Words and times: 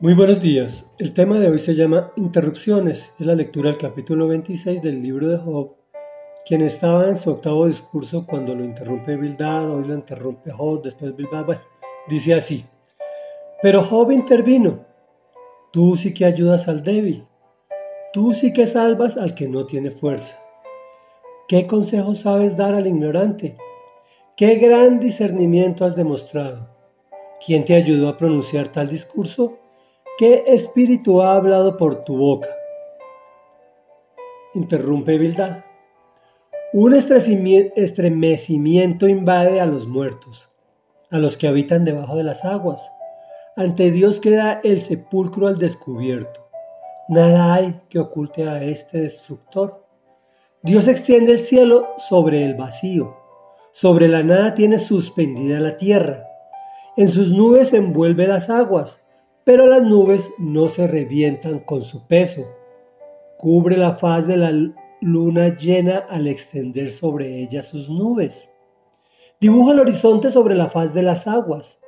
Muy 0.00 0.14
buenos 0.14 0.38
días. 0.38 0.94
El 1.00 1.12
tema 1.12 1.40
de 1.40 1.48
hoy 1.48 1.58
se 1.58 1.74
llama 1.74 2.12
Interrupciones. 2.14 3.16
Es 3.18 3.26
la 3.26 3.34
lectura 3.34 3.70
del 3.70 3.78
capítulo 3.78 4.28
26 4.28 4.80
del 4.80 5.02
libro 5.02 5.26
de 5.26 5.38
Job. 5.38 5.74
Quien 6.46 6.60
estaba 6.60 7.08
en 7.08 7.16
su 7.16 7.30
octavo 7.30 7.66
discurso 7.66 8.24
cuando 8.24 8.54
lo 8.54 8.62
interrumpe 8.62 9.16
Bildad, 9.16 9.68
hoy 9.68 9.88
lo 9.88 9.94
interrumpe 9.94 10.52
Job, 10.52 10.82
después 10.82 11.16
Bildad, 11.16 11.46
bueno, 11.46 11.62
dice 12.06 12.32
así. 12.32 12.64
Pero 13.60 13.82
Job 13.82 14.12
intervino. 14.12 14.86
Tú 15.72 15.96
sí 15.96 16.14
que 16.14 16.26
ayudas 16.26 16.68
al 16.68 16.84
débil. 16.84 17.26
Tú 18.12 18.32
sí 18.32 18.52
que 18.52 18.68
salvas 18.68 19.16
al 19.16 19.34
que 19.34 19.48
no 19.48 19.66
tiene 19.66 19.90
fuerza. 19.90 20.40
¿Qué 21.48 21.66
consejo 21.66 22.14
sabes 22.14 22.56
dar 22.56 22.74
al 22.74 22.86
ignorante? 22.86 23.56
¿Qué 24.36 24.54
gran 24.58 25.00
discernimiento 25.00 25.84
has 25.84 25.96
demostrado? 25.96 26.68
¿Quién 27.44 27.64
te 27.64 27.74
ayudó 27.74 28.08
a 28.08 28.16
pronunciar 28.16 28.68
tal 28.68 28.88
discurso? 28.88 29.58
¿Qué 30.18 30.44
espíritu 30.48 31.22
ha 31.22 31.36
hablado 31.36 31.76
por 31.76 32.02
tu 32.02 32.16
boca? 32.16 32.48
Interrumpe 34.52 35.16
Bildad. 35.16 35.62
Un 36.72 36.92
estremecimiento 36.92 39.06
invade 39.06 39.60
a 39.60 39.66
los 39.66 39.86
muertos, 39.86 40.50
a 41.12 41.18
los 41.18 41.36
que 41.36 41.46
habitan 41.46 41.84
debajo 41.84 42.16
de 42.16 42.24
las 42.24 42.44
aguas. 42.44 42.90
Ante 43.54 43.92
Dios 43.92 44.18
queda 44.18 44.60
el 44.64 44.80
sepulcro 44.80 45.46
al 45.46 45.58
descubierto. 45.58 46.48
Nada 47.08 47.54
hay 47.54 47.80
que 47.88 48.00
oculte 48.00 48.48
a 48.48 48.60
este 48.64 49.02
destructor. 49.02 49.86
Dios 50.64 50.88
extiende 50.88 51.30
el 51.30 51.44
cielo 51.44 51.90
sobre 51.96 52.44
el 52.44 52.56
vacío. 52.56 53.16
Sobre 53.70 54.08
la 54.08 54.24
nada 54.24 54.56
tiene 54.56 54.80
suspendida 54.80 55.60
la 55.60 55.76
tierra. 55.76 56.26
En 56.96 57.06
sus 57.06 57.28
nubes 57.28 57.72
envuelve 57.72 58.26
las 58.26 58.50
aguas 58.50 59.04
pero 59.48 59.66
las 59.66 59.82
nubes 59.82 60.34
no 60.36 60.68
se 60.68 60.86
revientan 60.86 61.60
con 61.60 61.80
su 61.80 62.06
peso. 62.06 62.54
Cubre 63.38 63.78
la 63.78 63.96
faz 63.96 64.26
de 64.26 64.36
la 64.36 64.52
luna 65.00 65.56
llena 65.56 66.04
al 66.10 66.26
extender 66.26 66.90
sobre 66.90 67.40
ella 67.40 67.62
sus 67.62 67.88
nubes. 67.88 68.50
Dibuja 69.40 69.72
el 69.72 69.80
horizonte 69.80 70.30
sobre 70.30 70.54
la 70.54 70.68
faz 70.68 70.92
de 70.92 71.02
las 71.02 71.26
aguas 71.26 71.80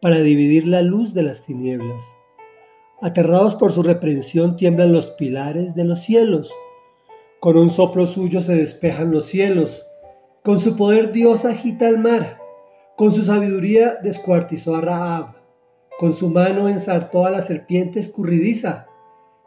para 0.00 0.20
dividir 0.20 0.68
la 0.68 0.82
luz 0.82 1.12
de 1.12 1.24
las 1.24 1.42
tinieblas. 1.42 2.04
Aterrados 3.02 3.56
por 3.56 3.72
su 3.72 3.82
reprensión 3.82 4.54
tiemblan 4.54 4.92
los 4.92 5.08
pilares 5.08 5.74
de 5.74 5.82
los 5.82 6.02
cielos. 6.02 6.52
Con 7.40 7.56
un 7.56 7.70
soplo 7.70 8.06
suyo 8.06 8.40
se 8.40 8.54
despejan 8.54 9.10
los 9.10 9.24
cielos. 9.24 9.84
Con 10.44 10.60
su 10.60 10.76
poder 10.76 11.10
Dios 11.10 11.44
agita 11.44 11.88
el 11.88 11.98
mar. 11.98 12.38
Con 12.96 13.12
su 13.12 13.24
sabiduría 13.24 13.96
descuartizó 14.00 14.76
a 14.76 14.80
Rahab. 14.80 15.39
Con 16.00 16.14
su 16.14 16.30
mano 16.30 16.66
ensartó 16.66 17.26
a 17.26 17.30
la 17.30 17.42
serpiente 17.42 18.00
escurridiza. 18.00 18.86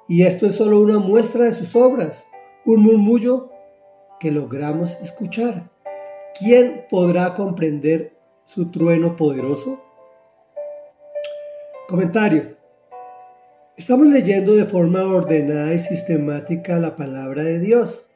Y 0.08 0.22
esto 0.22 0.46
es 0.46 0.54
solo 0.54 0.82
una 0.82 1.00
muestra 1.00 1.46
de 1.46 1.52
sus 1.52 1.76
obras, 1.76 2.28
un 2.64 2.84
murmullo 2.84 3.50
que 4.20 4.30
logramos 4.30 4.96
escuchar. 5.02 5.72
¿Quién 6.38 6.86
podrá 6.92 7.34
comprender 7.34 8.16
su 8.46 8.70
trueno 8.70 9.16
poderoso? 9.16 9.82
Comentario. 11.88 12.56
Estamos 13.76 14.06
leyendo 14.06 14.54
de 14.54 14.66
forma 14.66 15.04
ordenada 15.06 15.74
y 15.74 15.80
sistemática 15.80 16.78
la 16.78 16.96
palabra 16.96 17.42
de 17.42 17.58
Dios. 17.58 18.12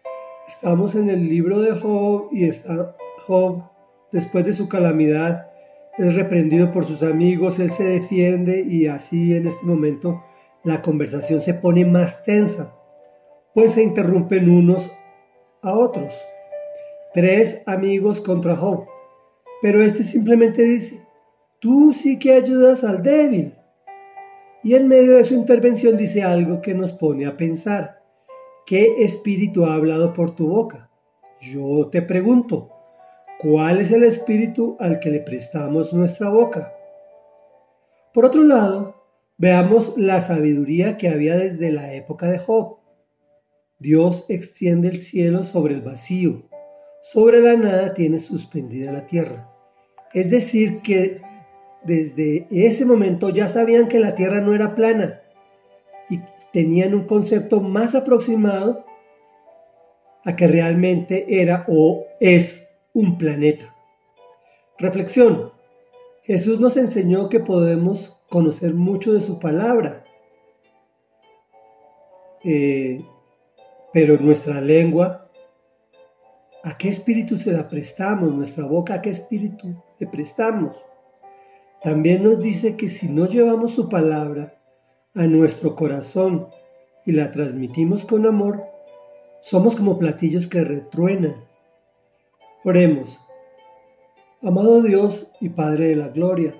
Estamos 0.47 0.93
en 0.93 1.09
el 1.09 1.27
libro 1.27 1.59
de 1.61 1.71
Job 1.71 2.29
y 2.31 2.47
está 2.47 2.95
Job, 3.25 3.63
después 4.11 4.45
de 4.45 4.53
su 4.53 4.69
calamidad, 4.69 5.47
es 5.97 6.15
reprendido 6.15 6.71
por 6.71 6.85
sus 6.85 7.01
amigos, 7.01 7.59
él 7.59 7.71
se 7.71 7.83
defiende 7.83 8.61
y 8.61 8.87
así 8.87 9.33
en 9.33 9.47
este 9.47 9.65
momento 9.65 10.21
la 10.63 10.81
conversación 10.81 11.41
se 11.41 11.53
pone 11.53 11.85
más 11.85 12.23
tensa, 12.23 12.73
pues 13.53 13.71
se 13.71 13.83
interrumpen 13.83 14.49
unos 14.49 14.91
a 15.63 15.73
otros. 15.73 16.15
Tres 17.13 17.63
amigos 17.65 18.21
contra 18.21 18.55
Job, 18.55 18.85
pero 19.61 19.81
este 19.81 20.03
simplemente 20.03 20.63
dice, 20.63 21.01
tú 21.59 21.91
sí 21.93 22.19
que 22.19 22.33
ayudas 22.33 22.83
al 22.83 23.01
débil. 23.01 23.55
Y 24.63 24.75
en 24.75 24.87
medio 24.87 25.15
de 25.15 25.23
su 25.23 25.33
intervención 25.33 25.97
dice 25.97 26.23
algo 26.23 26.61
que 26.61 26.73
nos 26.73 26.91
pone 26.91 27.25
a 27.25 27.37
pensar, 27.37 28.03
¿qué 28.65 29.03
espíritu 29.03 29.65
ha 29.65 29.73
hablado 29.73 30.13
por 30.13 30.31
tu 30.31 30.47
boca? 30.47 30.91
Yo 31.39 31.87
te 31.89 32.01
pregunto, 32.01 32.76
¿Cuál 33.39 33.81
es 33.81 33.91
el 33.91 34.03
espíritu 34.03 34.77
al 34.79 34.99
que 34.99 35.11
le 35.11 35.19
prestamos 35.19 35.93
nuestra 35.93 36.29
boca? 36.29 36.73
Por 38.11 38.25
otro 38.25 38.43
lado, 38.43 38.95
veamos 39.37 39.93
la 39.95 40.19
sabiduría 40.19 40.97
que 40.97 41.07
había 41.07 41.37
desde 41.37 41.69
la 41.69 41.93
época 41.93 42.31
de 42.31 42.39
Job. 42.39 42.77
Dios 43.77 44.25
extiende 44.27 44.87
el 44.87 45.03
cielo 45.03 45.43
sobre 45.43 45.75
el 45.75 45.81
vacío, 45.81 46.49
sobre 47.03 47.39
la 47.39 47.55
nada 47.55 47.93
tiene 47.93 48.17
suspendida 48.17 48.91
la 48.91 49.05
tierra. 49.05 49.53
Es 50.15 50.31
decir, 50.31 50.81
que 50.81 51.21
desde 51.83 52.47
ese 52.49 52.85
momento 52.85 53.29
ya 53.29 53.47
sabían 53.47 53.87
que 53.87 53.99
la 53.99 54.15
tierra 54.15 54.41
no 54.41 54.55
era 54.55 54.73
plana 54.73 55.21
y 56.09 56.21
tenían 56.51 56.95
un 56.95 57.05
concepto 57.05 57.61
más 57.61 57.93
aproximado 57.93 58.83
a 60.25 60.35
que 60.35 60.47
realmente 60.47 61.41
era 61.41 61.65
o 61.67 62.03
es 62.19 62.66
un 62.97 63.15
planeta. 63.19 63.75
Reflexión. 64.79 65.51
Jesús 66.23 66.59
nos 66.59 66.77
enseñó 66.77 67.29
que 67.29 67.39
podemos 67.39 68.19
conocer 68.27 68.73
mucho 68.73 69.13
de 69.13 69.21
su 69.21 69.37
palabra, 69.37 70.03
eh, 72.43 73.05
pero 73.93 74.17
nuestra 74.17 74.61
lengua, 74.61 75.29
¿a 76.63 76.75
qué 76.75 76.89
espíritu 76.89 77.37
se 77.37 77.51
la 77.51 77.69
prestamos? 77.69 78.33
Nuestra 78.33 78.65
boca, 78.65 78.95
¿a 78.95 79.01
qué 79.03 79.11
espíritu 79.11 79.75
le 79.99 80.07
prestamos? 80.07 80.83
También 81.83 82.23
nos 82.23 82.39
dice 82.39 82.75
que 82.77 82.87
si 82.87 83.09
no 83.09 83.27
llevamos 83.27 83.71
su 83.71 83.89
palabra 83.89 84.59
a 85.13 85.27
nuestro 85.27 85.75
corazón 85.75 86.47
y 87.05 87.11
la 87.11 87.29
transmitimos 87.29 88.05
con 88.05 88.25
amor, 88.25 88.65
somos 89.41 89.75
como 89.75 89.99
platillos 89.99 90.47
que 90.47 90.63
retruenan 90.63 91.46
Oremos. 92.63 93.19
Amado 94.41 94.81
Dios 94.81 95.31
y 95.39 95.49
Padre 95.49 95.89
de 95.89 95.95
la 95.95 96.07
Gloria, 96.07 96.55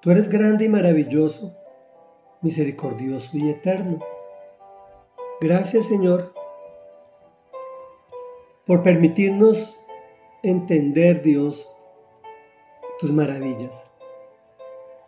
tú 0.00 0.10
eres 0.10 0.28
grande 0.28 0.66
y 0.66 0.68
maravilloso, 0.68 1.56
misericordioso 2.42 3.30
y 3.32 3.48
eterno. 3.48 3.98
Gracias 5.40 5.86
Señor 5.86 6.34
por 8.66 8.82
permitirnos 8.82 9.78
entender, 10.42 11.22
Dios, 11.22 11.70
tus 12.98 13.12
maravillas. 13.12 13.90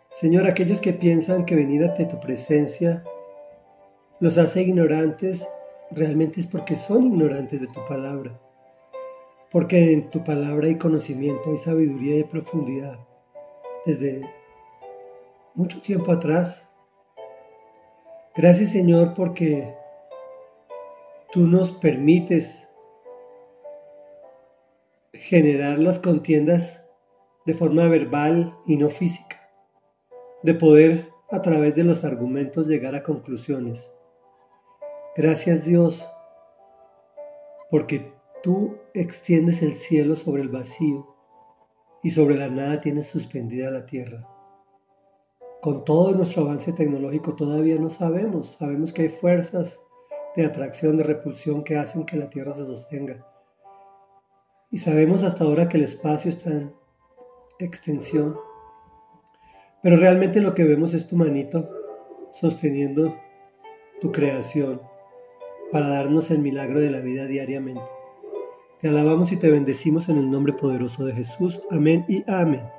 Señor, 0.09 0.47
aquellos 0.47 0.81
que 0.81 0.93
piensan 0.93 1.45
que 1.45 1.55
venir 1.55 1.83
ante 1.83 2.05
tu 2.05 2.19
presencia 2.19 3.03
los 4.19 4.39
hace 4.39 4.63
ignorantes, 4.63 5.47
realmente 5.91 6.39
es 6.39 6.47
porque 6.47 6.75
son 6.75 7.03
ignorantes 7.03 7.61
de 7.61 7.67
tu 7.67 7.85
palabra 7.85 8.39
porque 9.51 9.93
en 9.93 10.09
tu 10.09 10.23
palabra 10.23 10.67
hay 10.67 10.77
conocimiento, 10.77 11.49
hay 11.51 11.57
sabiduría 11.57 12.17
y 12.17 12.23
profundidad. 12.23 12.99
Desde 13.85 14.21
mucho 15.55 15.81
tiempo 15.81 16.11
atrás. 16.11 16.71
Gracias 18.35 18.69
Señor 18.69 19.13
porque 19.15 19.75
tú 21.31 21.47
nos 21.47 21.71
permites 21.71 22.69
generar 25.13 25.79
las 25.79 25.99
contiendas 25.99 26.85
de 27.45 27.53
forma 27.53 27.87
verbal 27.87 28.55
y 28.65 28.77
no 28.77 28.89
física, 28.89 29.49
de 30.43 30.53
poder 30.53 31.09
a 31.31 31.41
través 31.41 31.75
de 31.75 31.83
los 31.83 32.03
argumentos 32.03 32.67
llegar 32.67 32.95
a 32.95 33.03
conclusiones. 33.03 33.93
Gracias 35.15 35.65
Dios, 35.65 36.07
porque 37.69 38.13
Tú 38.41 38.77
extiendes 38.93 39.61
el 39.61 39.73
cielo 39.73 40.15
sobre 40.15 40.41
el 40.41 40.49
vacío 40.49 41.15
y 42.01 42.11
sobre 42.11 42.35
la 42.35 42.49
nada 42.49 42.79
tienes 42.79 43.07
suspendida 43.07 43.69
la 43.69 43.85
tierra. 43.85 44.27
Con 45.61 45.83
todo 45.83 46.13
nuestro 46.13 46.43
avance 46.43 46.71
tecnológico 46.71 47.35
todavía 47.35 47.75
no 47.75 47.89
sabemos. 47.89 48.55
Sabemos 48.57 48.93
que 48.93 49.01
hay 49.03 49.09
fuerzas 49.09 49.81
de 50.35 50.45
atracción, 50.45 50.95
de 50.95 51.03
repulsión 51.03 51.63
que 51.63 51.75
hacen 51.75 52.05
que 52.05 52.15
la 52.15 52.29
Tierra 52.29 52.53
se 52.53 52.63
sostenga. 52.63 53.27
Y 54.71 54.77
sabemos 54.77 55.23
hasta 55.23 55.43
ahora 55.43 55.67
que 55.67 55.77
el 55.77 55.83
espacio 55.83 56.29
está 56.29 56.51
en 56.51 56.73
extensión. 57.59 58.37
Pero 59.83 59.97
realmente 59.97 60.39
lo 60.39 60.53
que 60.53 60.63
vemos 60.63 60.93
es 60.93 61.07
tu 61.07 61.17
manito 61.17 61.69
sosteniendo 62.29 63.17
tu 63.99 64.11
creación 64.11 64.81
para 65.71 65.89
darnos 65.89 66.31
el 66.31 66.39
milagro 66.39 66.79
de 66.79 66.91
la 66.91 67.01
vida 67.01 67.25
diariamente. 67.25 67.98
Te 68.79 68.87
alabamos 68.87 69.33
y 69.33 69.35
te 69.35 69.51
bendecimos 69.51 70.07
en 70.07 70.17
el 70.17 70.31
nombre 70.31 70.53
poderoso 70.53 71.03
de 71.03 71.13
Jesús. 71.13 71.59
Amén 71.69 72.05
y 72.07 72.23
amén. 72.31 72.78